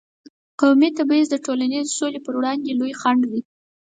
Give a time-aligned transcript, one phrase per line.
[0.59, 3.41] قومي تبعیض د ټولنیزې سولې پر وړاندې لوی خنډ دی.